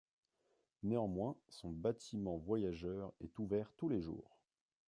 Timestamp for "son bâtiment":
1.49-2.35